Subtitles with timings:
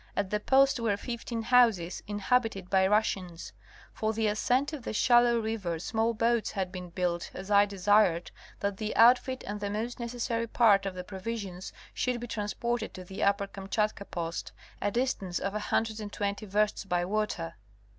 [0.17, 3.53] At the post were fifteen houses inhabited by Russians.
[3.93, 8.31] For the ascent of the shallow river small boats had been built as I desired
[8.61, 12.95] that the outfit and the most necessary part of the pro visions should be transported
[12.95, 17.53] to the upper Kamchatka post, a dis tance of 120 versts by water.